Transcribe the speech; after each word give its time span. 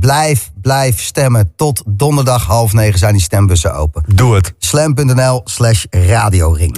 blijf, 0.00 0.50
blijf 0.54 1.00
stemmen. 1.00 1.52
Tot 1.56 1.82
donderdag 1.86 2.46
half 2.46 2.72
negen 2.72 2.98
zijn 2.98 3.12
die 3.12 3.22
stembussen 3.22 3.74
open. 3.74 4.04
Doe 4.06 4.34
het. 4.34 4.54
Slam.nl 4.58 5.40
slash 5.44 5.84
radioring. 5.90 6.76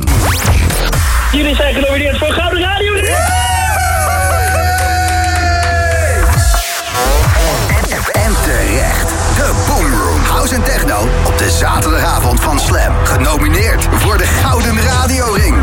Jullie 1.32 1.54
zijn 1.54 1.74
genomineerd 1.74 2.18
voor 2.18 2.32
Gouden 2.32 2.60
Radio. 2.60 2.94
En 8.12 8.32
terecht. 8.42 9.08
De 9.36 9.64
Boomroom. 9.68 10.20
House 10.20 10.54
en 10.54 10.62
Techno 10.62 11.08
op 11.26 11.38
de 11.38 11.50
zaterdagavond 11.50 12.40
van 12.40 12.58
Slam. 12.60 12.94
Genomineerd 13.04 13.84
voor 13.90 14.18
de 14.18 14.26
Gouden 14.26 14.80
Radioring. 14.82 15.56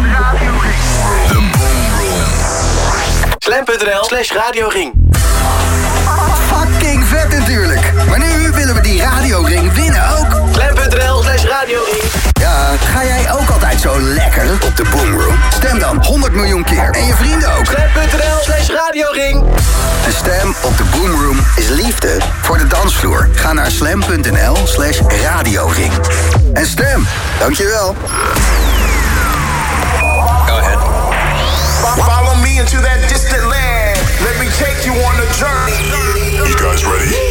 De 1.28 1.50
Boomroom. 1.52 2.30
Slam.nl 3.40 4.04
slash 4.04 4.32
radioring. 4.32 5.09
Natuurlijk. 7.50 7.94
Maar 8.08 8.20
nu 8.20 8.52
willen 8.52 8.76
we 8.76 8.82
die 8.82 9.02
radioring 9.02 9.74
winnen 9.74 10.10
ook. 10.10 10.42
Slam.nl 10.52 11.22
slash 11.24 11.44
radioring. 11.44 12.04
Ja, 12.34 12.76
ga 12.78 13.04
jij 13.04 13.32
ook 13.32 13.50
altijd 13.50 13.82
zo 13.82 14.02
lekker 14.02 14.52
op 14.66 14.76
de 14.76 14.84
Boomroom? 14.92 15.36
Stem 15.54 15.80
dan 15.80 16.06
100 16.06 16.34
miljoen 16.34 16.64
keer. 16.64 16.90
En 16.92 17.06
je 17.06 17.14
vrienden 17.14 17.56
ook. 17.58 17.66
Slam.nl 17.66 18.40
slash 18.44 18.68
radioring. 18.68 19.44
De 20.06 20.12
stem 20.12 20.56
op 20.62 20.78
de 20.78 20.84
Boomroom 20.84 21.40
is 21.56 21.68
liefde 21.68 22.18
voor 22.42 22.58
de 22.58 22.68
dansvloer. 22.68 23.30
Ga 23.34 23.54
naar 23.54 23.72
slam.nl 23.72 24.58
slash 24.68 25.00
radioring. 25.24 25.92
En 26.54 26.66
stem. 26.66 27.08
Dankjewel. 27.40 27.96
Go 30.46 30.58
ahead. 30.58 30.80
Follow 31.96 32.42
me 32.42 32.50
into 32.50 32.82
that 32.82 33.10
distant 33.10 33.44
land. 33.44 33.98
Let 34.22 34.38
me 34.40 34.48
take 34.58 34.84
you 34.84 34.98
on 35.04 35.16
a 35.16 35.34
journey. 35.38 36.48
You 36.48 36.58
guys 36.58 36.84
ready? 36.84 37.29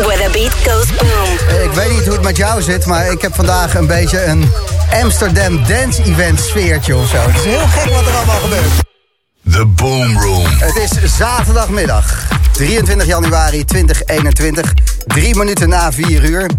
It's 0.00 0.08
a 0.08 0.12
room 0.12 0.18
where 0.18 0.32
the 0.32 0.38
beat 0.38 0.52
goes 0.52 0.86
boom. 0.96 1.62
Ik 1.62 1.70
weet 1.72 1.90
niet 1.90 2.04
hoe 2.04 2.12
het 2.12 2.22
met 2.22 2.36
jou 2.36 2.62
zit, 2.62 2.86
maar 2.86 3.12
ik 3.12 3.22
heb 3.22 3.34
vandaag 3.34 3.74
een 3.74 3.86
beetje 3.86 4.24
een 4.24 4.50
Amsterdam 5.02 5.66
Dance 5.66 6.02
Event 6.02 6.40
sfeertje 6.40 6.96
of 6.96 7.08
zo. 7.08 7.16
Het 7.16 7.36
is 7.36 7.44
heel 7.44 7.66
gek 7.66 7.92
wat 7.92 8.06
er 8.06 8.12
allemaal 8.12 8.40
gebeurt. 8.40 8.70
The 9.50 9.66
Boomroom. 9.66 10.46
Het 10.46 10.76
is 10.76 11.16
zaterdagmiddag, 11.16 12.28
23 12.52 13.06
januari 13.06 13.64
2021, 13.64 14.72
drie 15.06 15.36
minuten 15.36 15.68
na 15.68 15.92
vier 15.92 16.24
uur. 16.24 16.50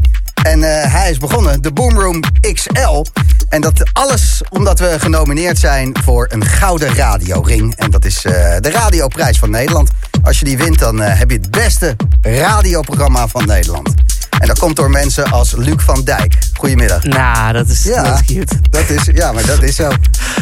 En 0.44 0.64
eh, 0.64 0.94
hij 0.94 1.10
is 1.10 1.18
begonnen, 1.18 1.62
de 1.62 1.72
Boomroom 1.72 2.20
XL. 2.54 3.06
En 3.50 3.62
dat 3.62 3.90
alles 3.94 4.42
omdat 4.50 4.80
we 4.80 4.96
genomineerd 5.00 5.60
zijn 5.60 5.96
voor 6.04 6.28
een 6.30 6.46
gouden 6.46 6.96
radioring. 6.96 7.76
En 7.76 7.92
dat 7.92 8.06
is 8.06 8.26
eh, 8.26 8.56
de 8.60 8.72
radioprijs 8.72 9.40
van 9.40 9.50
Nederland. 9.50 9.90
Als 10.24 10.40
je 10.40 10.46
die 10.46 10.58
wint, 10.58 10.80
dan 10.80 11.02
eh, 11.02 11.20
heb 11.20 11.30
je 11.32 11.38
het 11.38 11.52
beste 11.52 11.96
radioprogramma 12.22 13.28
van 13.28 13.46
Nederland. 13.46 13.94
En 14.40 14.48
dat 14.48 14.60
komt 14.60 14.76
door 14.76 14.90
mensen 14.90 15.32
als 15.32 15.52
Luc 15.58 15.76
van 15.78 16.04
Dijk. 16.04 16.34
Goedemiddag. 16.54 17.04
Nou, 17.04 17.54
dat 17.54 17.68
is, 17.68 17.84
Ja. 17.84 18.04
dat 18.04 18.14
is 18.14 18.36
cute. 18.36 18.56
Dat 18.70 18.90
is, 18.90 19.02
ja, 19.14 19.32
maar 19.32 19.46
dat 19.46 19.62
is 19.64 19.76
zo. 19.76 19.90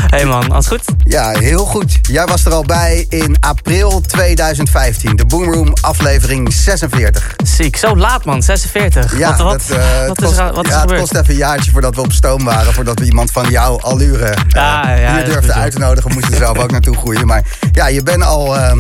hey 0.09 0.25
man, 0.25 0.51
alles 0.51 0.67
goed? 0.67 0.81
Ja, 1.03 1.31
heel 1.31 1.65
goed. 1.65 1.99
Jij 2.01 2.25
was 2.25 2.45
er 2.45 2.51
al 2.53 2.63
bij 2.63 3.05
in 3.09 3.37
april 3.39 4.01
2015. 4.01 5.15
De 5.15 5.25
Boomroom 5.25 5.73
aflevering 5.81 6.53
46. 6.53 7.35
Ziek, 7.43 7.75
zo 7.75 7.95
laat 7.95 8.25
man, 8.25 8.43
46. 8.43 9.17
Ja, 9.17 9.29
wat, 9.29 9.37
wat, 9.39 9.63
dat, 9.67 9.77
eh, 9.77 10.07
wat 10.07 10.21
is, 10.21 10.25
kost, 10.27 10.37
wat 10.37 10.65
is 10.65 10.71
ja, 10.71 10.81
het 10.81 10.99
kost 10.99 11.13
even 11.15 11.29
een 11.29 11.35
jaartje 11.35 11.71
voordat 11.71 11.95
we 11.95 12.01
op 12.01 12.11
stoom 12.11 12.43
waren. 12.43 12.73
Voordat 12.73 12.99
we 12.99 13.05
iemand 13.05 13.31
van 13.31 13.49
jouw 13.49 13.79
allure 13.79 14.25
eh, 14.25 14.41
Ja, 14.47 14.91
ja, 14.95 15.15
hier 15.15 15.25
durfden 15.25 15.53
goed, 15.53 15.61
uit 15.61 15.71
te 15.71 15.79
nodigen. 15.79 16.11
Moesten 16.13 16.31
er 16.33 16.39
zelf 16.39 16.57
ook 16.57 16.71
naartoe 16.71 16.97
groeien. 16.97 17.27
Maar 17.27 17.43
ja, 17.71 17.87
je 17.87 18.03
bent 18.03 18.23
al 18.23 18.57
ehm, 18.57 18.79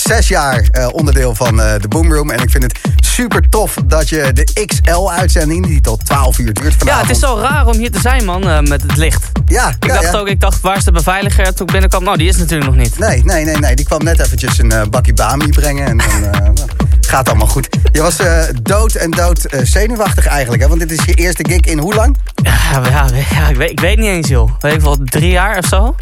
zes 0.00 0.28
jaar 0.28 0.68
eh, 0.70 0.88
onderdeel 0.92 1.34
van 1.34 1.60
eh, 1.60 1.80
de 1.80 1.88
Boomroom. 1.88 2.30
En 2.30 2.42
ik 2.42 2.50
vind 2.50 2.62
het 2.62 2.78
super 2.96 3.48
tof 3.48 3.74
dat 3.86 4.08
je 4.08 4.32
de 4.32 4.64
XL-uitzending, 4.66 5.66
die 5.66 5.80
tot 5.80 6.04
12 6.04 6.38
uur 6.38 6.52
duurt 6.52 6.72
Ja, 6.72 6.78
vanavond... 6.78 7.06
het 7.06 7.16
is 7.16 7.22
zo 7.22 7.38
raar 7.38 7.66
om 7.66 7.76
hier 7.76 7.90
te 7.90 8.00
zijn 8.00 8.24
man, 8.24 8.48
eh, 8.48 8.60
met 8.60 8.82
het 8.82 8.96
licht. 8.96 9.30
Ja, 9.46 9.68
Ik 9.68 9.86
ja, 9.86 9.94
dacht 9.94 10.12
ja. 10.12 10.18
ook, 10.18 10.28
ik 10.28 10.40
dacht, 10.40 10.60
waar 10.60 10.76
is 10.76 10.84
de 10.84 10.92
beveiliger 10.92 11.54
toen 11.54 11.66
ik 11.66 11.72
binnenkwam? 11.72 12.04
Nou, 12.04 12.16
die 12.16 12.28
is 12.28 12.36
natuurlijk 12.36 12.70
nog 12.70 12.78
niet. 12.78 12.98
Nee, 12.98 13.24
nee, 13.24 13.44
nee, 13.44 13.56
nee. 13.56 13.74
Die 13.76 13.84
kwam 13.84 14.04
net 14.04 14.20
eventjes 14.20 14.58
een 14.58 14.90
bakkie 14.90 15.14
Bami 15.14 15.48
brengen. 15.48 15.86
En 15.86 15.96
dan 15.96 16.20
nou, 16.30 16.54
gaat 17.00 17.28
allemaal 17.28 17.46
goed. 17.46 17.68
Je 17.92 18.02
was 18.02 18.16
dood 18.62 18.94
en 18.94 19.10
dood 19.10 19.46
zenuwachtig 19.62 20.26
eigenlijk. 20.26 20.62
Hè? 20.62 20.68
Want 20.68 20.80
dit 20.80 20.90
is 20.90 21.04
je 21.04 21.14
eerste 21.14 21.44
gig 21.48 21.60
in 21.60 21.78
hoe 21.78 21.94
lang? 21.94 22.16
Ja, 22.34 22.80
ja, 22.84 23.06
ja 23.30 23.48
ik, 23.48 23.56
weet, 23.56 23.70
ik 23.70 23.80
weet 23.80 23.96
niet 23.98 24.06
eens 24.06 24.28
joh. 24.28 24.50
Weet 24.60 24.74
ik 24.74 24.80
wel, 24.80 24.96
drie 25.04 25.30
jaar 25.30 25.58
of 25.58 25.64
zo? 25.64 25.94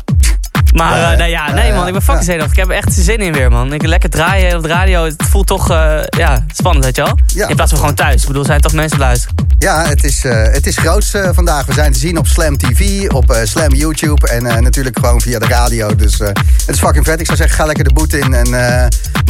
Maar 0.75 0.99
Ja, 0.99 1.13
eh, 1.13 1.19
nee, 1.19 1.31
ja, 1.31 1.53
nee 1.53 1.73
man, 1.73 1.87
ik 1.87 1.93
ben 1.93 2.03
fucking 2.03 2.25
zenuwachtig. 2.25 2.59
Ik 2.59 2.63
heb 2.63 2.71
er 2.71 2.77
echt 2.77 2.93
zin 2.93 3.19
in 3.19 3.33
weer 3.33 3.51
man. 3.51 3.73
Ik 3.73 3.83
lekker 3.87 4.11
draaien 4.11 4.57
op 4.57 4.63
de 4.63 4.69
radio. 4.69 5.05
Het 5.05 5.23
voelt 5.31 5.47
toch 5.47 5.71
eh, 5.71 6.01
ja, 6.19 6.45
spannend, 6.53 6.85
weet 6.85 6.97
je 6.97 7.03
wel? 7.03 7.19
Ja. 7.35 7.49
In 7.49 7.57
plaats 7.57 7.71
van 7.71 7.81
gewoon 7.81 7.95
thuis. 7.95 8.21
Ik 8.21 8.27
bedoel, 8.27 8.45
zijn 8.45 8.61
toch 8.61 8.73
mensen 8.73 8.99
luisteren. 8.99 9.35
Ja, 9.59 9.85
het 9.89 10.05
is, 10.05 10.25
eh, 10.25 10.43
het 10.43 10.67
is 10.67 10.77
groots 10.77 11.13
vandaag. 11.33 11.67
We 11.67 11.73
zijn 11.73 11.93
te 11.93 11.99
zien 11.99 12.19
op 12.19 12.27
Slam 12.27 12.57
TV, 12.57 13.09
op 13.09 13.39
Slam 13.45 13.75
YouTube 13.75 14.29
en 14.29 14.43
natuurlijk 14.63 14.99
gewoon 14.99 15.21
via 15.21 15.39
de 15.39 15.47
radio. 15.47 15.95
Dus 15.95 16.19
het 16.19 16.39
is 16.67 16.79
fucking 16.79 17.05
vet. 17.05 17.21
Ik 17.21 17.27
zou 17.27 17.39
zeggen, 17.39 17.57
ga 17.57 17.65
lekker 17.67 17.85
de 17.85 17.93
boet 17.93 18.15
in 18.15 18.35
en 18.35 18.51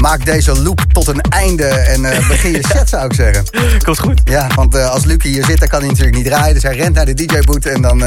maak 0.01 0.25
deze 0.25 0.63
loop 0.63 0.85
tot 0.93 1.07
een 1.07 1.21
einde. 1.21 1.65
En 1.65 2.03
begin 2.03 2.53
je 2.53 2.65
set, 2.75 2.89
zou 2.89 3.05
ik 3.05 3.13
zeggen. 3.13 3.45
Komt 3.85 3.99
goed. 3.99 4.21
Ja, 4.25 4.49
want 4.55 4.77
als 4.77 5.05
Luc 5.05 5.23
hier 5.23 5.45
zit, 5.45 5.59
dan 5.59 5.69
kan 5.69 5.81
hij 5.81 5.89
natuurlijk 5.89 6.17
niet 6.17 6.27
draaien. 6.27 6.55
Dus 6.55 6.63
hij 6.63 6.77
rent 6.77 6.95
naar 6.95 7.07
de 7.07 7.15
DJ-boot 7.15 7.65
en 7.65 7.83
dan 7.83 8.03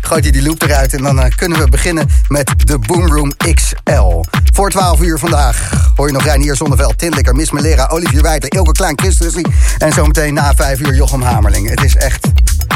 gooit 0.00 0.22
hij 0.22 0.32
die 0.32 0.42
loop 0.42 0.62
eruit. 0.62 0.94
En 0.94 1.02
dan 1.02 1.32
kunnen 1.36 1.58
we 1.58 1.68
beginnen 1.68 2.08
met 2.28 2.52
de 2.64 2.78
Boomroom 2.86 3.32
XL. 3.36 4.24
Voor 4.54 4.70
12 4.70 5.00
uur 5.00 5.18
vandaag 5.18 5.70
hoor 5.96 6.06
je 6.06 6.12
nog 6.12 6.24
Reinier 6.24 6.56
Zonneveld, 6.56 6.98
Tinlikker, 6.98 7.34
Miss 7.34 7.50
Melera, 7.50 7.86
Olivier 7.86 8.22
Wijter, 8.22 8.52
Ilke 8.52 8.72
Klein, 8.72 8.98
Christus. 8.98 9.34
En 9.78 9.92
zometeen 9.92 10.34
na 10.34 10.54
5 10.54 10.80
uur 10.80 10.94
Jochem 10.94 11.22
Hamerling. 11.22 11.68
Het 11.68 11.84
is 11.84 11.96
echt 11.96 12.26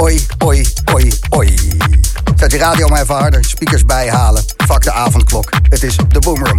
oi, 0.01 0.27
oi, 0.45 0.67
oi, 0.93 1.13
oi. 1.31 1.55
Zet 2.37 2.53
je 2.53 2.59
radio 2.59 2.89
maar 2.89 3.03
even 3.03 3.15
harder, 3.15 3.45
speakers 3.45 3.85
bijhalen. 3.85 4.45
Vak 4.57 4.83
de 4.83 4.93
avondklok. 4.93 5.51
Het 5.69 5.83
is 5.83 5.97
de 6.09 6.19
Boomroom. 6.19 6.59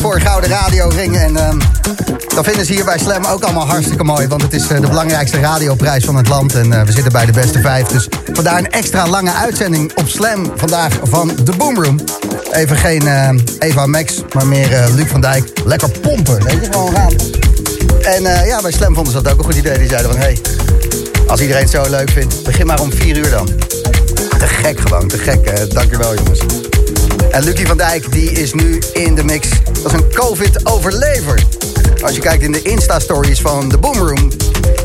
Voor 0.00 0.20
Gouden 0.20 0.50
Radio 0.50 0.88
Ring. 0.88 1.16
En 1.16 1.36
ehm 1.36 1.58
dat 2.34 2.44
vinden 2.44 2.66
ze 2.66 2.72
hier 2.72 2.84
bij 2.84 2.98
Slam 2.98 3.24
ook 3.24 3.42
allemaal 3.42 3.66
hartstikke 3.66 4.04
mooi. 4.04 4.28
Want 4.28 4.42
het 4.42 4.52
is 4.52 4.68
eh, 4.68 4.80
de 4.80 4.88
belangrijkste 4.88 5.40
radioprijs 5.40 6.04
van 6.04 6.16
het 6.16 6.28
land. 6.28 6.54
En 6.54 6.72
eh, 6.72 6.82
we 6.82 6.92
zitten 6.92 7.12
bij 7.12 7.26
de 7.26 7.32
beste 7.32 7.60
vijf. 7.60 7.86
Dus 7.86 8.08
vandaar 8.44 8.58
een 8.58 8.70
extra 8.70 9.06
lange 9.06 9.32
uitzending 9.32 9.92
op 9.94 10.08
Slam 10.08 10.52
vandaag 10.56 10.98
van 11.02 11.32
de 11.44 11.56
Boomroom. 11.56 11.98
Even 12.52 12.76
geen 12.76 13.06
eh, 13.06 13.30
Eva 13.58 13.86
Max, 13.86 14.22
maar 14.34 14.46
meer 14.46 14.72
eh, 14.72 14.94
Luc 14.94 15.06
van 15.06 15.20
Dijk. 15.20 15.50
Lekker 15.64 15.90
pompen, 15.90 16.44
weet 16.44 16.64
je, 16.64 16.72
gewoon 16.72 16.94
gaan. 16.94 17.12
En 18.02 18.26
eh, 18.26 18.46
ja, 18.46 18.60
bij 18.60 18.72
Slam 18.72 18.94
vonden 18.94 19.12
ze 19.12 19.22
dat 19.22 19.32
ook 19.32 19.38
een 19.38 19.44
goed 19.44 19.54
idee. 19.54 19.78
Die 19.78 19.88
zeiden 19.88 20.10
van, 20.10 20.20
hé, 20.20 20.26
hey, 20.26 20.38
als 21.26 21.40
iedereen 21.40 21.62
het 21.62 21.70
zo 21.70 21.90
leuk 21.90 22.10
vindt, 22.10 22.42
begin 22.42 22.66
maar 22.66 22.80
om 22.80 22.92
vier 22.92 23.16
uur 23.16 23.30
dan. 23.30 23.46
Te 24.38 24.46
gek 24.46 24.80
gewoon, 24.80 25.08
te 25.08 25.18
gek. 25.18 25.72
dankjewel 25.74 26.14
jongens. 26.14 26.40
En 27.30 27.42
Lucie 27.42 27.66
van 27.66 27.76
Dijk, 27.76 28.12
die 28.12 28.30
is 28.30 28.52
nu 28.52 28.82
in 28.92 29.14
de 29.14 29.24
mix. 29.24 29.48
Dat 29.82 29.92
is 29.92 29.98
een 29.98 30.12
COVID-overlever. 30.12 31.42
Als 32.02 32.14
je 32.14 32.20
kijkt 32.20 32.42
in 32.42 32.52
de 32.52 32.62
Insta-stories 32.62 33.40
van 33.40 33.68
de 33.68 33.78
Boomroom... 33.78 34.30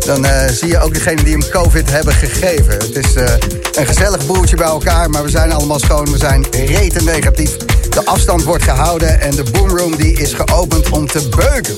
dan 0.06 0.26
eh, 0.26 0.48
zie 0.50 0.68
je 0.68 0.80
ook 0.80 0.94
degene 0.94 1.24
die 1.24 1.32
hem 1.32 1.50
COVID 1.50 1.92
hebben 1.92 2.14
gegeven. 2.14 2.74
Het 2.74 2.96
is 2.96 3.16
eh, 3.16 3.34
een 3.74 3.86
gezellig 3.86 4.26
boeltje 4.26 4.56
bij 4.56 4.66
elkaar, 4.66 5.10
maar 5.10 5.24
we 5.24 5.30
zijn 5.30 5.52
allemaal 5.52 5.80
schoon. 5.80 6.12
We 6.12 6.18
zijn 6.18 6.46
reten 6.52 7.04
negatief. 7.04 7.58
De 7.90 8.06
afstand 8.06 8.44
wordt 8.44 8.64
gehouden 8.64 9.22
en 9.22 9.36
de 9.36 9.44
Boomroom 9.52 9.96
die 9.96 10.20
is 10.20 10.34
geopend 10.34 10.90
om 10.90 11.08
te 11.08 11.30
beuken. 11.30 11.76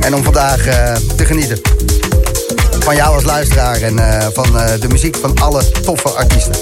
En 0.00 0.14
om 0.14 0.22
vandaag 0.22 0.66
eh, 0.66 0.94
te 1.16 1.24
genieten 1.24 1.60
van 2.80 2.96
jou 2.96 3.14
als 3.14 3.24
luisteraar 3.24 3.82
en 3.82 3.98
van 4.32 4.52
de 4.80 4.88
muziek 4.88 5.16
van 5.16 5.38
alle 5.38 5.70
toffe 5.70 6.08
artiesten. 6.08 6.54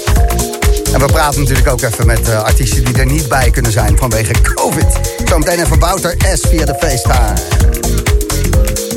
En 0.93 0.99
we 0.99 1.05
praten 1.05 1.39
natuurlijk 1.39 1.67
ook 1.67 1.81
even 1.81 2.05
met 2.05 2.29
eh, 2.29 2.43
artiesten 2.43 2.85
die 2.85 2.97
er 2.97 3.05
niet 3.05 3.27
bij 3.27 3.51
kunnen 3.51 3.71
zijn 3.71 3.97
vanwege 3.97 4.33
COVID. 4.41 4.99
Zometeen 5.25 5.59
even 5.59 5.79
Wouter 5.79 6.15
S. 6.33 6.41
via 6.49 6.65
de 6.65 6.75
FaceTime. 6.79 8.88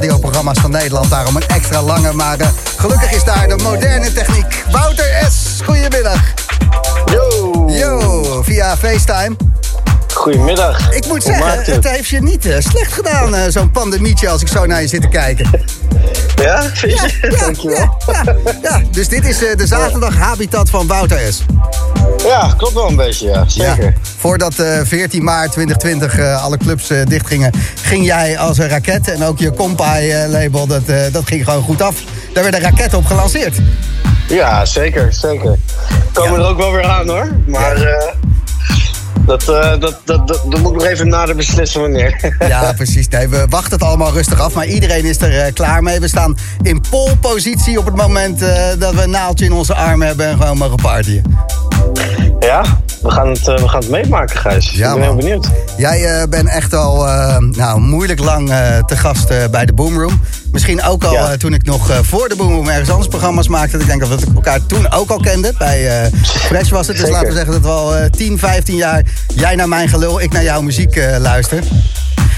Radioprogramma's 0.00 0.58
van 0.58 0.70
Nederland. 0.70 1.10
Daarom 1.10 1.36
een 1.36 1.46
extra 1.46 1.82
lange, 1.82 2.12
maar 2.12 2.38
eh, 2.38 2.48
gelukkig 2.76 3.12
is 3.12 3.24
daar 3.24 3.48
de 3.48 3.56
moderne 3.56 4.12
techniek. 4.12 4.64
Wouter 4.70 5.28
S., 5.30 5.60
goedemiddag. 5.64 6.20
Yo! 7.06 7.64
Yo, 7.68 8.42
via 8.42 8.76
FaceTime. 8.76 9.36
Goedemiddag. 10.14 10.92
Ik 10.92 11.06
moet 11.06 11.24
Hoe 11.24 11.32
zeggen, 11.34 11.74
het 11.74 11.88
heeft 11.88 12.08
je 12.08 12.22
niet 12.22 12.46
eh, 12.46 12.60
slecht 12.60 12.92
gedaan, 12.92 13.34
eh, 13.34 13.42
zo'n 13.48 13.70
pandemietje, 13.70 14.28
als 14.28 14.40
ik 14.40 14.48
zo 14.48 14.66
naar 14.66 14.80
je 14.80 14.88
zit 14.88 15.02
te 15.02 15.08
kijken. 15.08 15.50
Ja, 16.36 16.62
vind 16.72 17.00
je? 17.00 17.28
Ja, 17.30 17.38
Dankjewel. 17.44 17.96
ja, 18.06 18.22
ja, 18.24 18.58
ja. 18.62 18.82
dus 18.90 19.08
dit 19.08 19.24
is 19.24 19.38
de 19.38 19.66
zaterdag 19.66 20.16
habitat 20.16 20.70
van 20.70 20.86
Wouter 20.86 21.32
S. 21.32 21.42
Ja, 22.24 22.54
klopt 22.56 22.74
wel 22.74 22.88
een 22.88 22.96
beetje, 22.96 23.28
ja. 23.28 23.44
Zeker. 23.46 23.94
Voordat 24.18 24.58
eh 24.58 24.80
14 24.84 25.24
maart 25.24 25.52
2020 25.52 26.18
eh, 26.18 26.44
alle 26.44 26.56
clubs 26.56 26.86
dichtgingen, 27.04 27.52
ging 27.90 28.04
jij 28.04 28.38
als 28.38 28.58
een 28.58 28.68
raket. 28.68 29.08
En 29.10 29.24
ook 29.24 29.38
je 29.38 29.52
Compay-label, 29.54 30.66
dat, 30.66 30.82
eh, 30.86 30.96
dat 31.12 31.26
ging 31.26 31.44
gewoon 31.44 31.62
goed 31.62 31.82
af. 31.82 31.94
Daar 32.32 32.42
werden 32.42 32.60
raketten 32.60 32.98
op 32.98 33.06
gelanceerd. 33.06 33.56
Ja, 34.28 34.64
zeker, 34.64 35.12
zeker. 35.12 35.56
Komen 36.12 36.32
Ja. 36.32 36.44
er 36.44 36.50
ook 36.50 36.58
wel 36.58 36.72
weer 36.72 36.84
aan 36.84 37.08
hoor. 37.08 37.28
Maar 37.46 37.76
eh, 37.76 38.12
dat, 39.26 39.48
eh, 39.48 39.70
dat, 39.70 39.80
dat, 39.80 40.26
dat, 40.26 40.26
dat 40.28 40.58
moet 40.60 40.70
ik 40.72 40.76
nog 40.78 40.84
even 40.86 41.08
nader 41.08 41.36
beslissen 41.36 41.80
wanneer. 41.80 42.34
Ja, 42.48 42.72
precies. 42.76 43.08
Nee, 43.08 43.28
we 43.28 43.46
wachten 43.48 43.72
het 43.72 43.82
allemaal 43.82 44.12
rustig 44.12 44.40
af. 44.40 44.54
Maar 44.54 44.66
iedereen 44.66 45.04
is 45.04 45.20
er 45.20 45.40
eh, 45.40 45.52
klaar 45.52 45.82
mee. 45.82 46.00
We 46.00 46.08
staan 46.08 46.38
in 46.62 46.80
polepositie 46.90 47.78
op 47.78 47.84
het 47.84 47.96
moment 47.96 48.42
eh, 48.42 48.62
dat 48.78 48.94
we 48.94 49.02
een 49.02 49.10
naaldje 49.10 49.44
in 49.44 49.52
onze 49.52 49.74
arm 49.74 50.02
hebben 50.02 50.26
en 50.26 50.36
gewoon 50.36 50.58
mogen 50.58 50.76
partyen. 50.76 51.22
Ja, 52.40 52.62
we 53.02 53.10
gaan 53.10 53.28
het, 53.28 53.48
eh, 53.48 53.56
we 53.58 53.68
gaan 53.68 53.80
het 53.80 53.90
meemaken, 53.90 54.38
Gijs. 54.38 54.70
Ja, 54.70 54.88
ik 54.88 54.94
ben 54.94 55.02
heel 55.02 55.14
benieuwd. 55.14 55.48
Jij 55.76 56.04
eh, 56.04 56.28
bent 56.28 56.48
echt 56.48 56.74
al 56.74 57.08
eh, 57.08 57.36
nou, 57.38 57.80
moeilijk 57.80 58.20
lang 58.20 58.48
te 58.86 58.96
gast 58.96 59.50
bij 59.50 59.66
de 59.66 59.72
Boomroom. 59.72 60.20
Misschien 60.52 60.82
ook 60.82 61.04
al 61.04 61.12
Ja. 61.12 61.36
toen 61.36 61.54
ik 61.54 61.64
nog 61.64 61.90
voor 62.02 62.28
de 62.28 62.36
Boomroom 62.36 62.68
ergens 62.68 62.90
anders 62.90 63.08
programma's 63.08 63.48
maakte. 63.48 63.78
Ik 63.78 63.86
denk 63.86 64.00
dat 64.00 64.08
we 64.08 64.26
elkaar 64.34 64.66
toen 64.66 64.92
ook 64.92 65.10
al 65.10 65.20
kenden. 65.20 65.54
Bij 65.58 66.10
Fresh 66.22 66.70
was 66.70 66.86
het. 66.86 66.96
Dus 66.96 67.06
Zeker. 67.06 67.12
laten 67.12 67.28
we 67.28 67.34
zeggen 67.34 67.52
dat 67.52 67.62
we 67.62 67.68
al 67.68 67.96
eh 67.96 68.10
10, 68.10 68.38
15 68.38 68.76
jaar 68.76 69.02
jij 69.34 69.54
naar 69.54 69.68
mijn 69.68 69.88
gelul, 69.88 70.20
ik 70.20 70.32
naar 70.32 70.42
jouw 70.42 70.60
muziek 70.60 71.00
luister. 71.18 71.62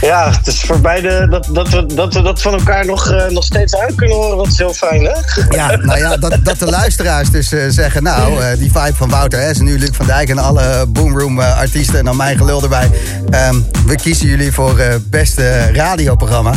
Ja, 0.03 0.31
het 0.37 0.47
is 0.47 0.61
voor 0.61 0.81
beide 0.81 1.29
dat, 1.29 1.49
dat, 1.53 1.69
we, 1.69 1.87
dat 1.95 2.15
we 2.15 2.23
dat 2.23 2.43
van 2.43 2.53
elkaar 2.53 2.87
nog, 2.87 3.11
eh, 3.11 3.29
nog 3.29 3.45
steeds 3.45 3.77
uit 3.77 3.95
kunnen 3.95 4.17
horen. 4.17 4.37
Dat 4.37 4.47
is 4.47 4.59
heel 4.59 4.73
fijn, 4.75 5.03
hè? 5.05 5.13
Ja, 5.57 5.77
nou 5.77 5.99
ja, 5.99 6.17
dat, 6.17 6.37
dat 6.43 6.59
de 6.59 6.67
luisteraars 6.67 7.31
dus 7.31 7.53
eh, 7.53 7.61
zeggen... 7.69 8.03
nou, 8.03 8.43
eh, 8.43 8.59
die 8.59 8.71
vibe 8.73 8.95
van 8.95 9.09
Wouter 9.09 9.55
S. 9.55 9.59
en 9.59 9.65
nu 9.65 9.79
Luc 9.79 9.89
van 9.93 10.07
Dijk 10.07 10.29
en 10.29 10.39
alle 10.39 10.87
Boomroom 10.89 11.41
eh, 11.41 11.59
artiesten... 11.59 11.99
en 11.99 12.05
dan 12.05 12.17
mijn 12.17 12.37
gelul 12.37 12.63
erbij. 12.63 12.91
Ehm, 13.31 13.61
we 13.87 13.95
kiezen 13.97 14.27
jullie 14.27 14.53
voor 14.53 14.83
beste 15.11 15.73
radioprogramma. 15.73 16.53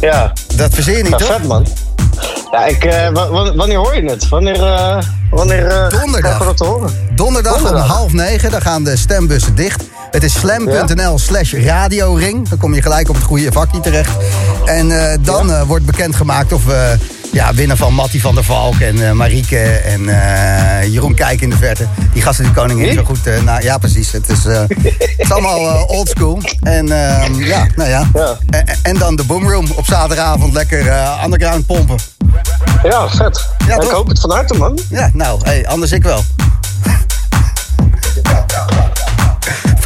Ja, 0.00 0.32
Dat 0.56 0.74
verzin 0.74 0.96
je 0.96 1.02
niet, 1.02 1.10
ja 1.12 1.16
toch? 1.16 1.26
vet 1.36 1.46
man. 1.46 1.66
Ja, 2.50 2.64
ik, 2.66 2.82
wa- 3.12 3.28
wa- 3.30 3.54
wanneer 3.54 3.76
hoor 3.78 3.96
je 3.96 4.10
het? 4.10 4.28
Wanneer, 4.28 4.58
wanneer 5.30 5.88
Donderdag. 6.00 6.44
dat 6.44 6.56
te 6.56 6.64
horen? 6.64 6.90
Donderdag, 7.14 7.52
Donderdag. 7.54 7.82
om 7.84 7.90
half 7.90 8.12
negen, 8.12 8.50
dan 8.50 8.60
gaan 8.60 8.84
de 8.84 8.96
stembussen 8.96 9.54
dicht. 9.54 9.82
Het 10.10 10.22
is 10.22 10.32
slam.nl 10.38 11.18
slash 11.18 11.52
radioring. 11.52 12.48
Dan 12.48 12.58
kom 12.58 12.74
je 12.74 12.82
gelijk 12.82 13.08
op 13.08 13.14
het 13.14 13.24
goede 13.24 13.52
vakje 13.52 13.80
terecht. 13.80 14.10
En 14.64 15.10
eh, 15.10 15.18
dan 15.20 15.52
eh, 15.52 15.62
wordt 15.62 15.84
bekendgemaakt 15.84 16.52
of 16.52 16.64
we 16.64 16.96
ja, 17.32 17.54
winnen 17.54 17.76
van 17.76 17.94
Mattie 17.94 18.20
van 18.20 18.34
der 18.34 18.44
Valk 18.44 18.80
en 18.80 19.06
eh, 19.06 19.12
Marieke 19.12 19.58
en 19.60 20.04
Jeroen 20.90 21.14
Kijk 21.14 21.40
in 21.40 21.50
de 21.50 21.56
verte. 21.56 21.86
Die 22.12 22.22
gasten 22.22 22.44
die 22.44 22.52
koningin 22.54 22.94
zo 22.94 23.04
goed... 23.04 23.26
eh, 23.26 23.42
nou, 23.42 23.62
ja, 23.62 23.78
precies. 23.78 24.12
Het 24.12 24.28
is, 24.28 24.44
het 24.44 25.14
is 25.16 25.32
allemaal 25.32 25.84
oldschool. 25.84 26.40
En 26.60 26.92
ehm, 26.92 27.34
ja, 27.42 27.66
nou 27.76 27.88
ja. 27.88 28.08
Ja. 28.14 28.38
En, 28.50 28.64
en 28.82 28.98
dan 28.98 29.16
de 29.16 29.24
Boomroom 29.24 29.66
op 29.76 29.86
zaterdagavond 29.86 30.52
lekker 30.52 30.92
underground 31.24 31.66
pompen. 31.66 31.96
Ja, 32.82 33.08
vet. 33.08 33.46
Ja, 33.66 33.74
ik 33.74 33.88
hoop 33.88 34.08
het 34.08 34.20
van 34.20 34.30
harte, 34.30 34.54
man. 34.54 34.78
Ja, 34.90 35.10
nou, 35.12 35.40
hey, 35.44 35.66
anders 35.66 35.92
ik 35.92 36.02
wel. 36.02 36.24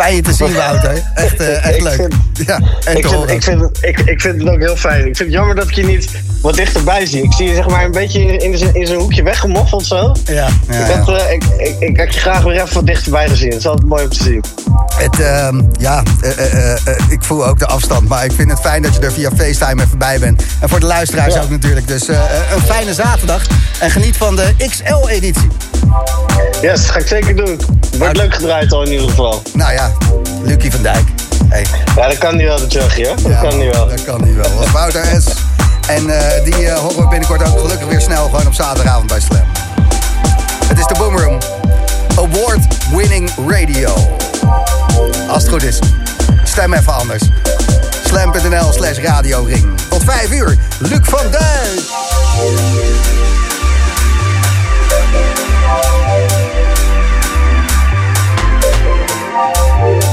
Fijn 0.02 0.14
je 0.14 0.22
te 0.22 0.32
zien, 0.32 0.54
Wouter. 0.54 1.02
Echt, 1.14 1.40
eh, 1.40 1.66
echt 1.66 1.80
leuk. 1.80 1.94
vind- 1.94 2.14
ja, 2.46 2.56
Ik 2.92 3.06
vind, 3.06 3.30
ik, 3.30 3.42
vind, 3.42 3.60
het- 3.60 3.78
ik, 3.80 3.98
ik 4.00 4.20
vind 4.20 4.38
het 4.42 4.48
ook 4.48 4.58
heel 4.60 4.76
fijn. 4.76 4.98
Ik 4.98 5.16
vind 5.16 5.18
het 5.18 5.32
jammer 5.32 5.54
dat 5.54 5.68
ik 5.68 5.74
je 5.74 5.84
niet 5.84 6.08
wat 6.40 6.54
dichterbij 6.54 7.06
zie. 7.06 7.22
Ik 7.22 7.32
zie 7.32 7.48
je 7.48 7.54
zeg 7.54 7.68
maar 7.68 7.84
een 7.84 7.90
beetje 7.90 8.20
in, 8.38 8.74
in, 8.74 8.86
zijn 8.86 8.98
hoekje 8.98 9.22
weggemoffeld 9.22 9.86
zo. 9.86 10.14
Ja, 10.24 10.48
ja, 10.70 10.86
ik, 10.86 10.96
had, 10.96 11.08
eh, 11.20 11.32
ik, 11.32 11.44
ik, 11.58 11.76
ik 11.80 11.98
had 12.00 12.14
je 12.14 12.20
graag 12.20 12.42
weer 12.42 12.54
even 12.62 12.74
wat 12.74 12.86
dichterbij 12.86 13.28
gezien. 13.28 13.48
Het 13.50 13.58
is 13.58 13.66
altijd 13.66 13.88
mooi 13.88 14.02
om 14.04 14.10
te 14.10 14.22
zien. 14.22 14.44
Het, 14.94 15.20
ehm, 15.20 15.62
ja, 15.78 16.02
eh, 16.20 16.74
ik 17.08 17.22
voel 17.24 17.46
ook 17.46 17.58
de 17.58 17.66
afstand. 17.66 18.08
Maar 18.08 18.24
ik 18.24 18.32
vind 18.32 18.50
het 18.50 18.60
fijn 18.60 18.82
dat 18.82 18.94
je 18.94 19.00
er 19.00 19.12
via 19.12 19.30
FaceTime 19.36 19.82
even 19.82 19.98
bij 19.98 20.18
bent. 20.18 20.42
En 20.60 20.68
voor 20.68 20.80
de 20.80 20.86
luisteraars 20.86 21.34
Ja. 21.34 21.42
ook 21.42 21.50
natuurlijk. 21.50 21.88
Dus 21.88 22.08
een 22.08 22.60
fijne 22.66 22.94
zaterdag. 22.94 23.42
En 23.80 23.90
geniet 23.90 24.16
van 24.16 24.36
de 24.36 24.54
XL-editie. 24.68 25.48
Yes, 26.62 26.88
ga 26.90 26.98
ik 26.98 27.06
zeker 27.06 27.36
doen. 27.36 27.60
Wordt 27.98 28.16
leuk 28.16 28.34
gedraaid 28.34 28.72
al 28.72 28.82
in 28.82 28.92
ieder 28.92 29.08
geval. 29.08 29.42
Nou 29.52 29.72
ja, 29.72 29.92
Lucie 30.42 30.70
van 30.70 30.82
Dijk. 30.82 31.04
Hey. 31.48 31.66
Ja, 31.96 32.08
dat 32.08 32.18
kan 32.18 32.36
niet 32.36 32.46
wel, 32.46 32.56
de 32.56 32.64
Chuggy, 32.68 33.02
hè? 33.02 33.14
Dat 33.14 33.32
Ja, 33.32 33.40
kan 33.40 33.58
niet 33.58 33.72
wel. 33.74 33.88
Dat 33.88 34.04
kan 34.04 34.24
niet 34.24 34.34
wel. 34.34 34.54
Was 34.58 34.70
Wouter 34.70 35.04
S. 35.22 35.24
En 35.88 36.10
eh, 36.10 36.44
die 36.44 36.68
eh, 36.68 36.78
horen 36.78 36.96
we 36.96 37.08
binnenkort 37.08 37.48
ook 37.48 37.60
gelukkig 37.60 37.88
weer 37.88 38.00
snel 38.00 38.24
gewoon 38.24 38.46
op 38.46 38.54
zaterdagavond 38.54 39.06
bij 39.06 39.20
Slam. 39.20 39.44
Het 40.66 40.78
is 40.78 40.86
de 40.86 40.94
Boomroom. 40.98 41.38
Award-winning 42.16 43.30
radio. 43.48 44.16
Als 45.28 45.42
het 45.42 45.52
goed 45.52 45.62
is. 45.62 45.78
Stem 46.44 46.72
even 46.74 46.94
anders. 46.94 47.22
Slam.nl 48.04 48.72
slash 48.72 48.98
radioring. 48.98 49.66
Tot 49.88 50.02
5 50.04 50.30
uur. 50.32 50.58
Luc 50.78 51.00
van 51.02 51.30
Dijk. 51.30 51.80
Música 59.32 60.11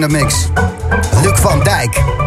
in 0.00 0.08
de 0.08 0.14
mix. 0.14 0.48
Luc 1.22 1.36
van 1.36 1.62
Dijk. 1.62 2.17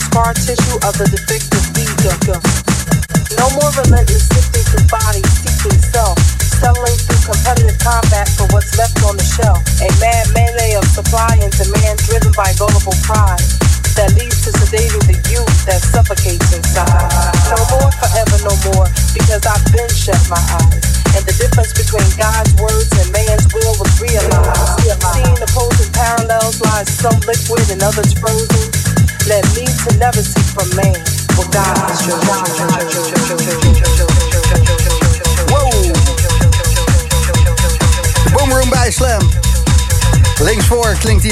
Scar 0.00 0.34
tissue 0.34 0.76
of 0.86 0.96
the 0.98 1.08
defective 1.10 1.49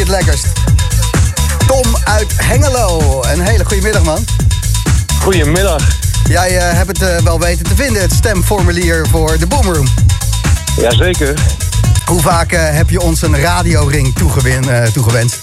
het 0.08 0.16
lekkerst. 0.16 0.46
Tom 1.66 1.96
uit 2.04 2.32
Hengelo. 2.36 3.22
Een 3.32 3.40
hele 3.40 3.64
goede 3.64 3.82
middag, 3.82 4.02
man. 4.02 4.24
Goedemiddag. 5.22 5.82
Jij 6.28 6.56
eh, 6.58 6.76
hebt 6.76 7.00
het 7.00 7.02
eh, 7.02 7.22
wel 7.22 7.40
weten 7.40 7.64
te 7.64 7.74
vinden, 7.74 8.02
het 8.02 8.12
stemformulier 8.12 9.06
voor 9.10 9.38
de 9.38 9.46
Boomroom. 9.46 9.86
Jazeker. 10.76 11.34
Hoe 12.06 12.20
vaak 12.20 12.52
eh, 12.52 12.60
heb 12.62 12.90
je 12.90 13.00
ons 13.00 13.22
een 13.22 13.40
radioring 13.40 14.14
toegewin, 14.14 14.64
toegewenst? 14.92 15.40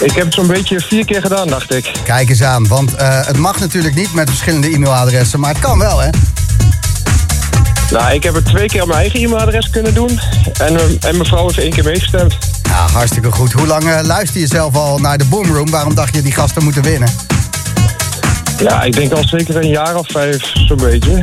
Ik 0.00 0.12
heb 0.12 0.24
het 0.24 0.34
zo'n 0.34 0.46
beetje 0.46 0.80
vier 0.80 1.04
keer 1.04 1.20
gedaan, 1.20 1.48
dacht 1.48 1.74
ik. 1.74 1.92
Kijk 2.04 2.28
eens 2.28 2.42
aan, 2.42 2.66
want 2.66 2.92
het 2.98 3.36
mag 3.36 3.60
natuurlijk 3.60 3.94
niet 3.94 4.14
met 4.14 4.28
verschillende 4.28 4.68
e-mailadressen, 4.68 5.40
maar 5.40 5.50
het 5.50 5.58
kan 5.58 5.78
wel, 5.78 6.00
hè? 6.00 6.08
Nou, 7.90 8.14
ik 8.14 8.22
heb 8.22 8.34
het 8.34 8.44
twee 8.44 8.66
keer 8.66 8.82
op 8.82 8.88
mijn 8.88 9.00
eigen 9.00 9.20
e-mailadres 9.20 9.70
kunnen 9.70 9.94
doen. 9.94 10.20
En, 10.58 10.98
en 11.00 11.16
mevrouw 11.16 11.46
heeft 11.46 11.58
één 11.58 11.72
keer 11.72 11.84
meegestemd. 11.84 12.38
Ja, 12.68 12.86
hartstikke 12.92 13.30
goed. 13.30 13.52
Hoe 13.52 13.66
lang 13.66 13.84
eh, 13.84 13.98
luister 14.02 14.40
je 14.40 14.46
zelf 14.46 14.74
al 14.74 14.98
naar 14.98 15.18
de 15.18 15.24
Boomroom? 15.24 15.70
Waarom 15.70 15.94
dacht 15.94 16.14
je 16.14 16.22
die 16.22 16.32
gasten 16.32 16.64
moeten 16.64 16.82
winnen? 16.82 17.08
Ja, 18.58 18.82
ik 18.82 18.92
denk 18.92 19.12
al 19.12 19.28
zeker 19.28 19.56
een 19.56 19.68
jaar 19.68 19.96
of 19.96 20.06
vijf, 20.08 20.52
zo'n 20.54 20.76
beetje. 20.76 21.22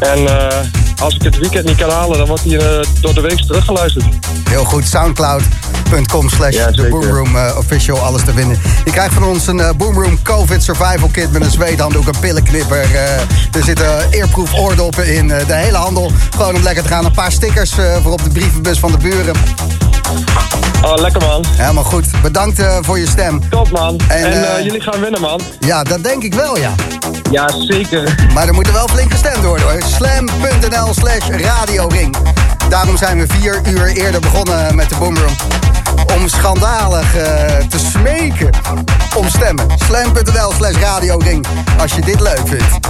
En 0.00 0.26
eh, 0.26 0.58
als 1.02 1.14
ik 1.14 1.22
het 1.22 1.38
weekend 1.38 1.64
niet 1.64 1.76
kan 1.76 1.90
halen, 1.90 2.18
dan 2.18 2.26
wordt 2.26 2.44
hij 2.44 2.58
eh, 2.58 2.86
door 3.00 3.14
de 3.14 3.20
week 3.20 3.40
teruggeluisterd. 3.40 4.04
Heel 4.50 4.64
goed, 4.64 4.86
soundcloud.com 4.88 6.28
slash 6.28 6.54
Ja, 6.54 6.70
de. 6.70 6.88
Boomroom 6.88 7.36
official, 7.56 7.98
alles 7.98 8.24
te 8.24 8.32
vinden. 8.32 8.58
Je 8.84 8.90
krijgt 8.90 9.14
van 9.14 9.24
ons 9.24 9.46
een 9.46 9.62
Boomroom 9.76 10.22
COVID 10.22 10.62
survival 10.62 11.08
kit 11.08 11.32
met 11.32 11.44
een 11.44 11.50
zweethanddoek, 11.50 12.06
een 12.06 12.20
pillenknipper. 12.20 12.94
er 13.52 13.64
zitten 13.64 14.10
eerproef 14.10 14.54
oordoppen 14.54 15.14
in, 15.14 15.28
de 15.28 15.54
hele 15.54 15.76
handel. 15.76 16.12
Gewoon 16.36 16.54
om 16.54 16.62
lekker 16.62 16.82
te 16.82 16.88
gaan. 16.88 17.04
Een 17.04 17.12
paar 17.12 17.32
stickers 17.32 17.74
voor 18.02 18.12
op 18.12 18.24
de 18.24 18.30
brievenbus 18.30 18.78
van 18.78 18.92
de 18.92 18.98
buren. 18.98 19.34
Oh, 20.84 20.94
lekker 20.96 21.20
man. 21.20 21.44
Helemaal 21.56 21.84
goed. 21.84 22.06
Bedankt 22.22 22.58
eh, 22.58 22.76
voor 22.80 22.98
je 22.98 23.06
stem. 23.06 23.40
Top 23.50 23.70
man. 23.70 24.00
En, 24.08 24.24
eh, 24.24 24.56
eh, 24.56 24.64
jullie 24.64 24.80
gaan 24.80 25.00
winnen 25.00 25.20
man. 25.20 25.40
Ja, 25.58 25.82
dat 25.82 26.04
denk 26.04 26.22
ik 26.22 26.34
wel, 26.34 26.58
ja. 26.58 26.74
Ja, 27.30 27.48
zeker. 27.48 28.26
Maar 28.34 28.46
er 28.46 28.54
moet 28.54 28.66
er 28.66 28.72
wel 28.72 28.88
flink 28.88 29.10
gestemd 29.10 29.44
worden 29.44 29.66
hoor. 29.70 29.82
Slam.nl 29.96 30.94
slash 30.94 31.28
radioring. 31.28 32.16
Daarom 32.68 32.96
zijn 32.96 33.18
we 33.18 33.26
vier 33.26 33.60
uur 33.66 33.86
eerder 33.86 34.20
begonnen 34.20 34.74
met 34.74 34.88
de 34.88 34.96
Boomroom. 34.96 35.34
Om 36.14 36.28
schandalig 36.28 37.12
te 37.68 37.78
smeken 37.78 38.50
om 39.16 39.28
stemmen. 39.28 39.66
Slam.nl 39.86 40.52
slash 40.56 40.76
radioring. 40.76 41.46
Als 41.78 41.92
je 41.92 42.00
dit 42.00 42.20
leuk 42.20 42.42
vindt. 42.44 42.82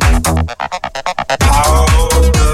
How 0.00 2.53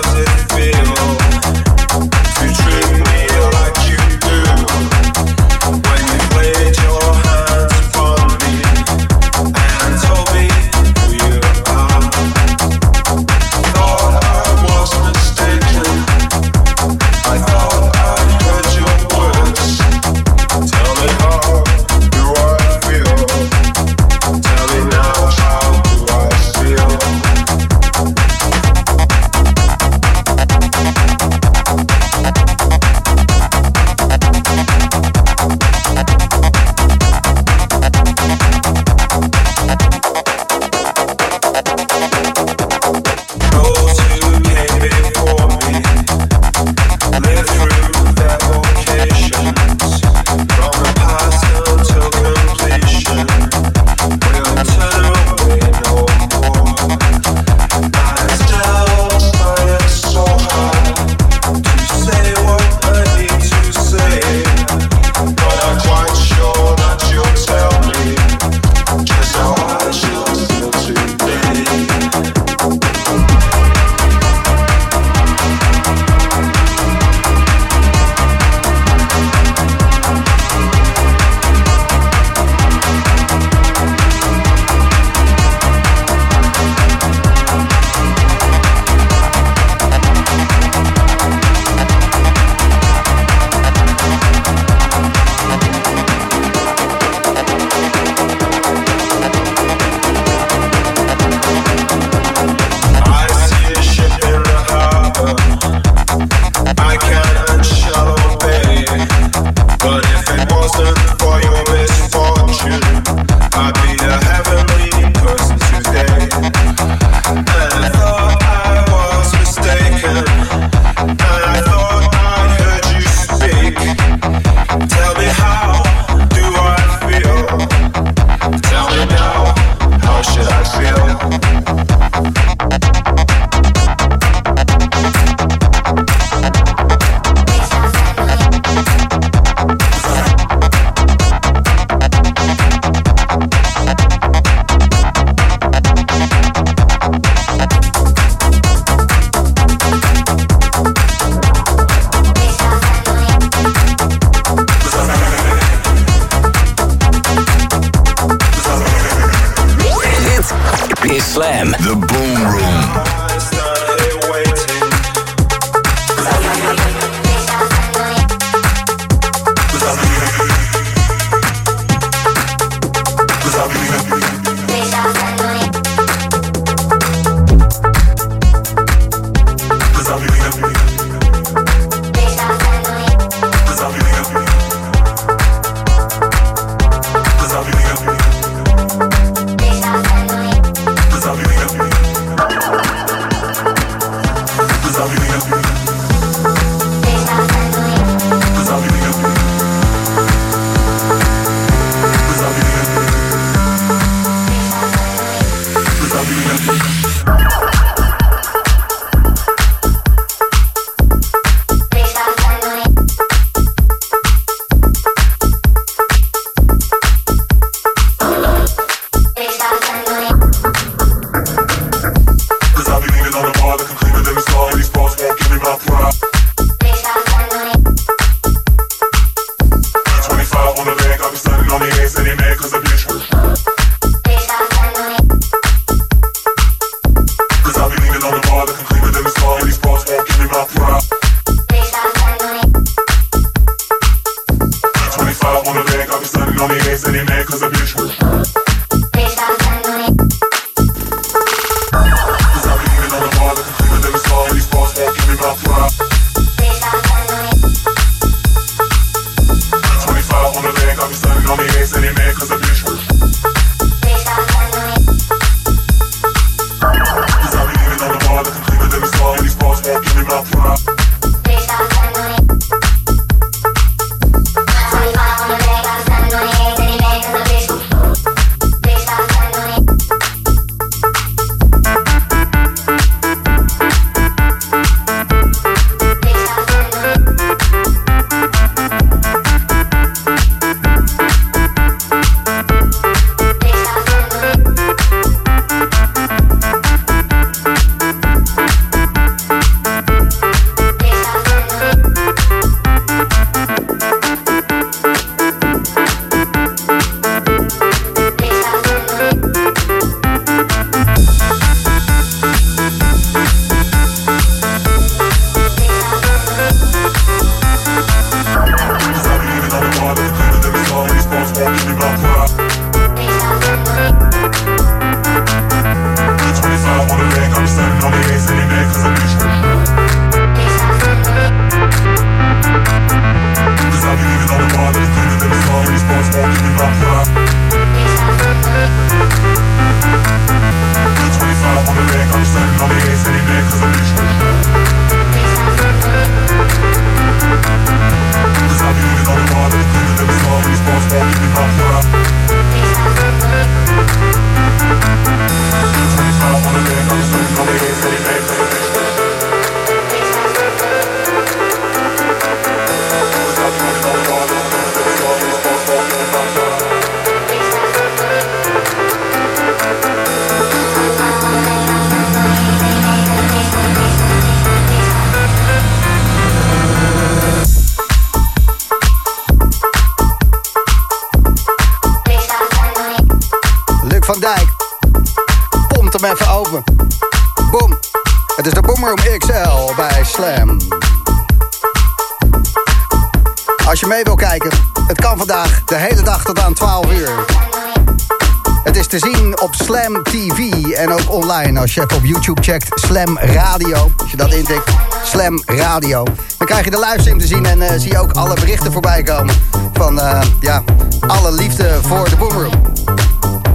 Als 401.81 401.95
je 401.95 402.01
even 402.01 402.17
op 402.17 402.25
YouTube 402.25 402.63
checkt, 402.63 402.89
Slam 402.95 403.39
Radio. 403.39 404.11
Als 404.17 404.31
je 404.31 404.37
dat 404.37 404.53
intikt, 404.53 404.91
Slam 405.25 405.63
Radio. 405.67 406.25
Dan 406.59 406.67
krijg 406.67 406.85
je 406.85 406.91
de 406.91 406.99
livestream 406.99 407.39
te 407.39 407.47
zien 407.47 407.67
en 407.67 407.83
eh, 407.83 408.01
zie 408.01 408.11
je 408.11 408.19
ook 408.19 408.33
alle 408.33 408.55
berichten 408.55 408.93
voorbij 408.93 409.23
komen. 409.23 409.55
Van, 409.93 410.21
eh, 410.21 410.41
ja, 410.61 410.83
alle 411.27 411.53
liefde 411.53 411.99
voor 412.03 412.29
de 412.29 412.37
Boomroom. 412.37 412.83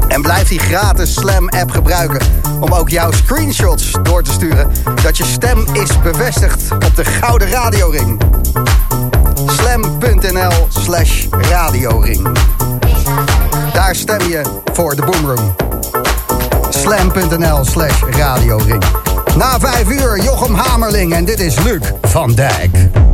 En 0.07 0.21
blijf 0.21 0.47
die 0.47 0.59
gratis 0.59 1.13
Slam-app 1.13 1.71
gebruiken 1.71 2.27
om 2.59 2.73
ook 2.73 2.89
jouw 2.89 3.11
screenshots 3.11 3.91
door 4.03 4.23
te 4.23 4.31
sturen 4.31 4.71
dat 5.03 5.17
je 5.17 5.23
stem 5.23 5.65
is 5.73 6.01
bevestigd 6.01 6.71
op 6.71 6.95
de 6.95 7.05
Gouden 7.05 7.49
Radioring. 7.49 8.21
Slam.nl 9.47 10.67
slash 10.69 11.25
radioring. 11.29 12.27
Daar 13.73 13.95
stem 13.95 14.27
je 14.27 14.41
voor 14.73 14.95
de 14.95 15.05
Boomroom. 15.05 15.64
Slam.nl 16.81 17.65
slash 17.65 18.01
radioring. 18.01 18.83
Na 19.37 19.59
vijf 19.59 19.89
uur 19.89 20.23
Jochem 20.23 20.55
Hamerling 20.55 21.13
en 21.13 21.25
dit 21.25 21.39
is 21.39 21.59
Luc 21.63 21.91
van 22.01 22.33
Dijk. 22.33 23.04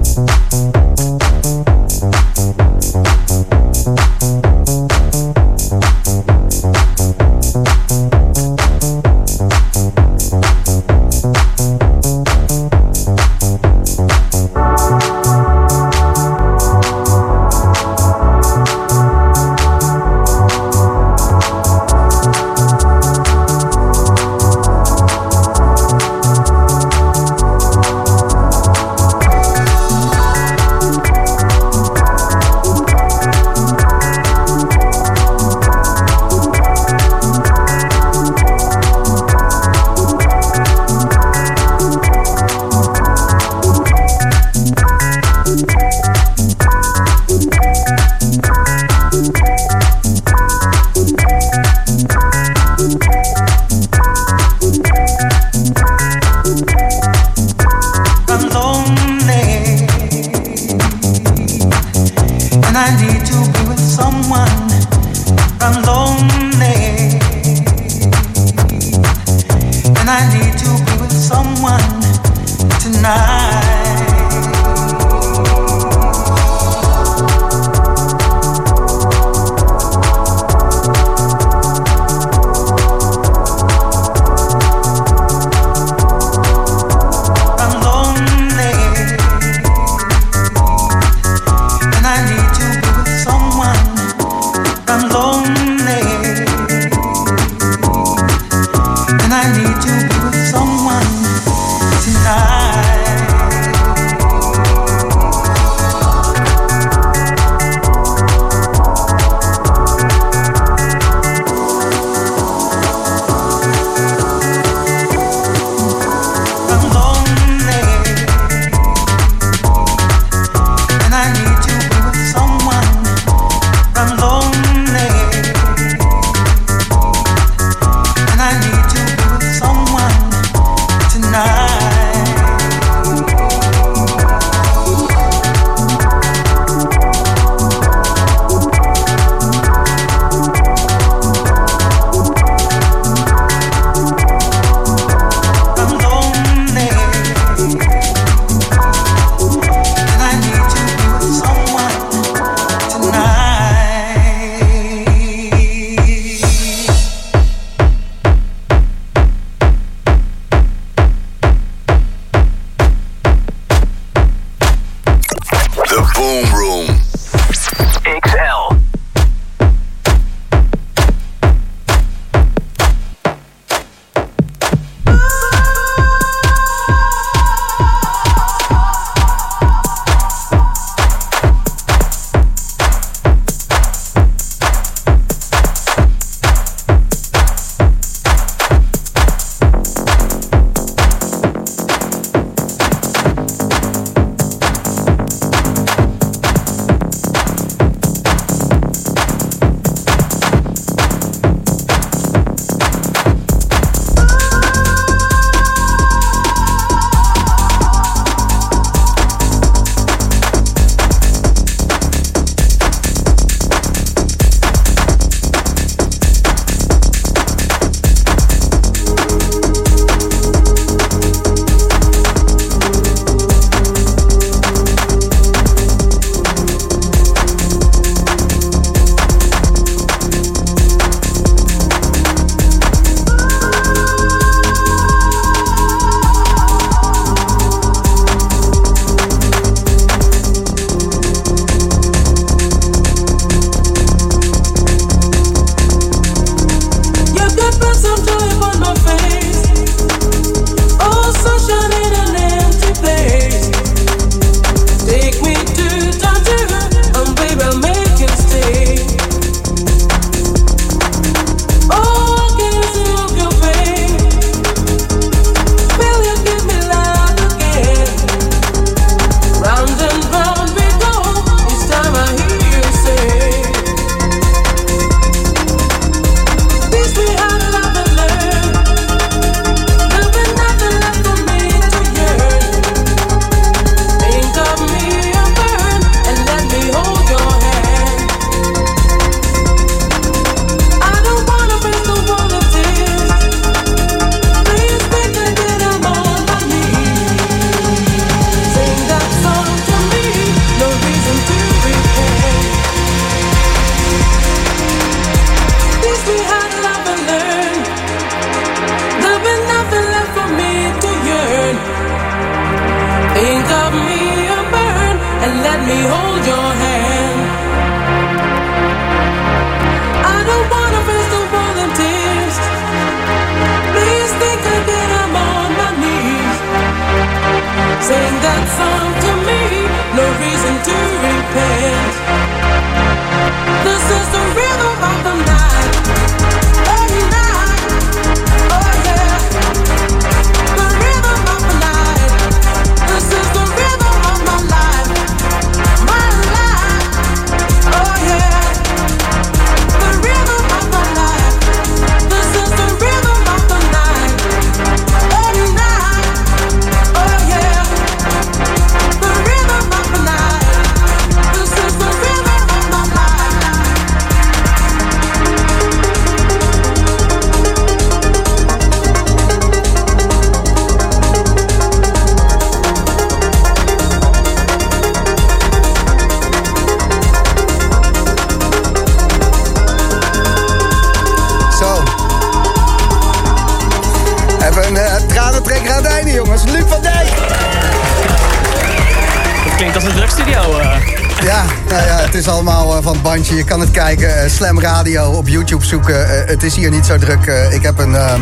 Kijken. 394.16 394.44
eh, 394.44 394.50
Slam 394.50 394.80
Radio 394.80 395.24
op 395.32 395.48
YouTube 395.48 395.86
zoeken. 395.86 396.30
Eh, 396.30 396.48
het 396.50 396.64
is 396.64 396.76
hier 396.76 396.90
niet 396.92 397.06
zo 397.06 397.18
druk. 397.18 397.46
Eh, 397.46 397.74
ik 397.74 397.82
heb 397.84 398.00
een 398.00 398.16
eh, 398.16 398.34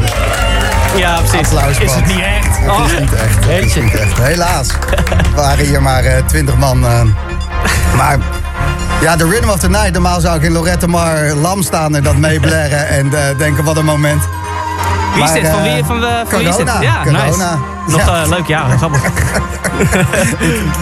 Ja, 0.95 1.19
precies. 1.21 1.79
Is 1.79 1.93
het 1.93 2.05
niet 2.05 2.19
echt? 2.19 2.57
Het 2.59 2.69
Oh. 2.69 2.85
is 2.85 2.99
niet 2.99 3.13
echt. 3.13 3.45
Het 3.45 3.65
is 3.65 3.75
niet 3.75 3.95
echt. 3.95 4.17
Helaas. 4.21 4.67
Er 4.69 5.35
waren 5.35 5.65
hier 5.65 5.81
maar 5.81 6.03
twintig 6.25 6.57
man. 6.57 6.79
maar 7.95 8.17
ja, 9.01 9.15
de 9.15 9.29
Rhythm 9.29 9.49
of 9.49 9.59
the 9.59 9.69
Night. 9.69 9.91
Normaal 9.93 10.19
zou 10.19 10.35
ik 10.37 10.41
in 10.43 10.51
Lorette 10.51 10.87
Mar 10.87 11.33
lam 11.33 11.61
staan 11.63 11.95
en 11.95 12.03
dat 12.03 12.17
meeblaren. 12.17 12.87
En 12.87 13.11
denken, 13.37 13.63
wat 13.63 13.77
een 13.77 13.85
moment. 13.85 14.21
Wie 15.13 15.23
is 15.23 15.31
dit? 15.31 15.47
Van 15.47 15.61
wie, 15.63 15.83
van, 15.83 16.01
van 16.27 16.39
wie 16.39 16.47
is 16.47 16.55
dit? 16.55 16.65
corona, 16.65 16.81
Ja, 16.81 17.01
corona. 17.03 17.25
nice. 17.25 17.37
Nog 17.97 18.05
Ja. 18.05 18.25
leuk 18.27 18.47
jaar, 18.47 18.77
grappig. 18.77 19.01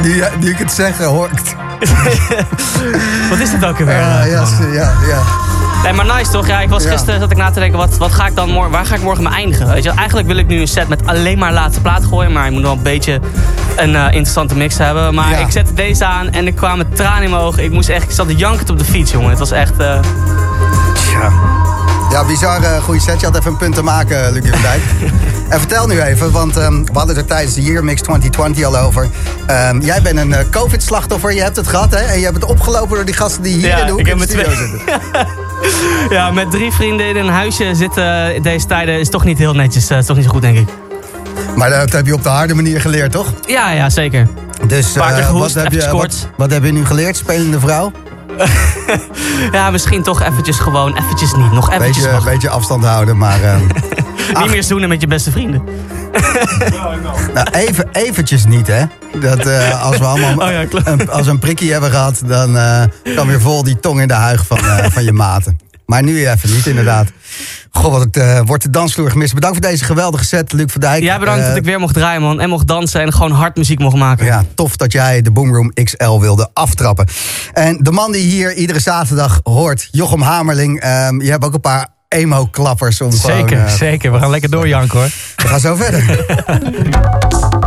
Nu, 0.01 0.23
nu 0.39 0.49
ik 0.49 0.57
het 0.57 0.71
zeg, 0.71 0.97
hoor 0.97 1.29
ik. 1.31 1.55
Wat 3.29 3.39
is 3.39 3.51
dit 3.51 3.65
ook 3.65 3.77
weer? 3.77 3.87
Ja, 3.95 4.23
ja, 4.23 4.43
ja, 4.73 4.91
ja. 5.07 5.21
Nee, 5.83 5.93
maar 5.93 6.05
nice 6.17 6.31
toch? 6.31 6.47
Ja, 6.47 6.59
ik 6.59 6.69
was 6.69 6.83
Ja. 6.83 6.89
gisteren 6.89 7.19
zat 7.19 7.31
ik 7.31 7.37
na 7.37 7.49
te 7.51 7.59
denken, 7.59 7.77
wat, 7.77 7.97
wat 7.97 8.11
ga 8.11 8.25
ik 8.27 8.35
dan 8.35 8.49
morgen, 8.49 8.71
waar 8.71 8.85
ga 8.85 8.95
ik 8.95 9.01
morgen 9.01 9.23
mee 9.23 9.33
eindigen? 9.33 9.67
Weet 9.67 9.83
je, 9.83 9.89
eigenlijk 9.91 10.27
wil 10.27 10.37
ik 10.37 10.47
nu 10.47 10.59
een 10.59 10.67
set 10.67 10.87
met 10.87 11.05
alleen 11.07 11.37
maar 11.37 11.53
laatste 11.53 11.81
plaat 11.81 12.05
gooien, 12.05 12.31
maar 12.31 12.45
je 12.45 12.51
moet 12.51 12.61
wel 12.61 12.71
een 12.71 12.81
beetje 12.81 13.19
een 13.75 13.95
eh, 13.95 14.03
interessante 14.05 14.55
mix 14.55 14.77
hebben. 14.77 15.13
Maar 15.13 15.29
Ja. 15.31 15.37
ik 15.37 15.51
zette 15.51 15.73
deze 15.73 16.05
aan 16.05 16.29
en 16.29 16.47
ik 16.47 16.55
kwam 16.55 16.77
met 16.77 16.95
tranen 16.95 17.23
in 17.23 17.29
mijn 17.29 17.41
ogen. 17.41 17.63
Ik 17.63 17.71
moest 17.71 17.89
echt, 17.89 18.03
ik 18.03 18.11
zat 18.11 18.39
jankend 18.39 18.69
op 18.69 18.77
de 18.79 18.85
fiets, 18.85 19.11
jongen. 19.11 19.29
Het 19.29 19.39
was 19.39 19.51
echt. 19.51 19.77
eh, 19.77 19.99
Tja. 20.93 21.31
Ja, 22.17 22.23
bizar 22.25 22.63
eh, 22.63 22.83
goede 22.83 22.99
set. 22.99 23.19
Je 23.19 23.25
had 23.25 23.37
even 23.37 23.51
een 23.51 23.57
punt 23.57 23.75
te 23.75 23.81
maken, 23.81 24.31
Lucie 24.33 24.51
van 24.51 24.61
Dijk. 24.61 24.81
en 25.49 25.59
vertel 25.59 25.87
nu 25.87 26.01
even, 26.01 26.31
want 26.31 26.57
ehm, 26.57 26.83
we 26.83 26.89
hadden 26.93 27.15
het 27.15 27.17
er 27.17 27.25
tijdens 27.25 27.55
de 27.55 27.61
Year 27.61 27.83
Mix 27.83 28.01
2020 28.01 28.63
al 28.63 28.77
over. 28.77 29.07
Ehm, 29.47 29.81
jij 29.81 30.01
bent 30.01 30.17
een 30.17 30.33
eh, 30.33 30.45
COVID-slachtoffer, 30.51 31.33
je 31.33 31.41
hebt 31.41 31.55
het 31.55 31.67
gehad, 31.67 31.91
hè? 31.91 31.97
En 31.99 32.17
je 32.19 32.23
hebt 32.23 32.35
het 32.35 32.45
opgelopen 32.45 32.95
door 32.95 33.05
die 33.05 33.13
gasten 33.15 33.41
die 33.43 33.53
hier 33.53 33.67
Ja, 33.67 33.77
in 33.79 33.85
de 33.85 33.91
hoek 33.91 33.99
ik 33.99 34.05
heb 34.07 34.15
in 34.15 34.21
de 34.21 34.27
studio 34.27 34.51
twee- 34.51 34.67
zitten. 34.67 34.97
ja, 36.17 36.31
met 36.31 36.51
drie 36.51 36.71
vrienden 36.71 37.05
in 37.07 37.15
een 37.15 37.29
huisje 37.29 37.75
zitten 37.75 38.35
in 38.35 38.41
deze 38.41 38.65
tijden 38.65 38.99
is 38.99 39.09
toch 39.09 39.23
niet 39.23 39.37
heel 39.37 39.53
netjes. 39.53 39.89
eh, 39.89 39.97
is 39.97 40.05
toch 40.05 40.15
niet 40.15 40.25
zo 40.25 40.31
goed, 40.31 40.41
denk 40.41 40.57
ik. 40.57 40.67
Maar 41.55 41.69
dat 41.69 41.91
heb 41.91 42.05
je 42.05 42.13
op 42.13 42.23
de 42.23 42.29
harde 42.29 42.53
manier 42.53 42.81
geleerd, 42.81 43.11
toch? 43.11 43.33
Ja, 43.45 43.71
ja, 43.71 43.89
zeker. 43.89 44.27
Dus 44.67 44.91
Paar 44.91 45.09
keer 45.11 45.19
eh, 45.19 45.25
gehoest, 45.27 45.53
wat, 45.53 45.63
heb 45.63 45.71
je, 45.71 46.09
wat 46.37 46.51
heb 46.51 46.63
je 46.63 46.71
nu 46.71 46.85
geleerd, 46.85 47.17
spelende 47.17 47.59
vrouw? 47.59 47.91
Ja, 49.51 49.71
misschien 49.71 50.03
toch 50.03 50.21
eventjes 50.21 50.59
gewoon, 50.59 50.97
eventjes 50.97 51.33
niet. 51.33 51.51
Nog 51.51 51.69
eventjes 51.71 51.95
Beetje, 51.95 52.11
wachten. 52.11 52.31
beetje 52.31 52.49
afstand 52.49 52.83
houden, 52.85 53.17
maar... 53.17 53.43
ehm, 53.43 53.61
Niet 54.41 54.49
meer 54.55 54.63
zoenen 54.63 54.89
met 54.89 55.01
je 55.01 55.07
beste 55.07 55.31
vrienden. 55.31 55.63
Nou, 57.33 57.47
even, 57.51 57.89
eventjes 57.91 58.45
niet, 58.45 58.67
hè. 58.67 58.83
Dat, 59.19 59.45
eh, 59.45 59.83
als 59.83 59.97
we 59.97 60.05
allemaal 60.05 60.47
Oh 60.47 60.51
ja, 60.51 60.65
klopt. 60.65 60.87
een, 60.87 61.09
als 61.09 61.25
we 61.25 61.31
een 61.31 61.39
prikkie 61.39 61.71
hebben 61.71 61.89
gehad... 61.89 62.21
dan 62.25 62.57
eh, 62.57 62.83
kan 63.15 63.27
weer 63.27 63.41
vol 63.41 63.63
die 63.63 63.79
tong 63.79 64.01
in 64.01 64.07
de 64.07 64.13
huig 64.13 64.45
van, 64.45 64.57
eh, 64.57 64.85
van 64.91 65.03
je 65.03 65.13
maten. 65.13 65.59
Maar 65.85 66.03
nu 66.03 66.27
even 66.29 66.49
niet, 66.51 66.65
inderdaad. 66.65 67.07
Goh, 67.77 67.91
wat 67.91 68.01
het, 68.03 68.17
eh, 68.17 68.39
wordt 68.45 68.63
de 68.63 68.69
dansvloer 68.69 69.11
gemist. 69.11 69.33
Bedankt 69.33 69.57
voor 69.57 69.65
deze 69.69 69.83
geweldige 69.83 70.25
set, 70.25 70.53
Luc 70.53 70.71
van 70.71 70.81
Dijk. 70.81 71.03
Ja, 71.03 71.19
bedankt 71.19 71.41
Eh, 71.41 71.47
dat 71.47 71.57
ik 71.57 71.63
weer 71.63 71.79
mocht 71.79 71.93
draaien, 71.93 72.21
man. 72.21 72.39
En 72.41 72.49
mocht 72.49 72.67
dansen 72.67 73.01
en 73.01 73.13
gewoon 73.13 73.31
hard 73.31 73.55
muziek 73.55 73.79
mocht 73.79 73.95
maken. 73.95 74.25
Ja, 74.25 74.43
tof 74.55 74.75
dat 74.75 74.91
jij 74.91 75.21
de 75.21 75.31
Boomroom 75.31 75.73
XL 75.73 76.19
wilde 76.19 76.49
aftrappen. 76.53 77.07
En 77.53 77.77
de 77.81 77.91
man 77.91 78.11
die 78.11 78.21
hier 78.21 78.53
iedere 78.53 78.79
zaterdag 78.79 79.39
hoort, 79.43 79.87
Jochem 79.91 80.21
Hamerling... 80.21 80.79
ehm, 80.79 81.21
je 81.21 81.29
hebt 81.31 81.43
ook 81.45 81.53
een 81.53 81.59
paar 81.61 81.87
emo-klappers. 82.07 82.97
gewoon, 82.97 83.11
Zeker, 83.13 83.65
eh, 83.65 83.71
zeker. 83.71 84.11
We 84.11 84.19
gaan 84.19 84.29
lekker 84.29 84.49
door, 84.49 84.67
Jank, 84.67 84.91
hoor. 84.91 85.09
We 85.35 85.47
gaan 85.47 85.59
zo 85.59 85.75
verder. 85.75 86.25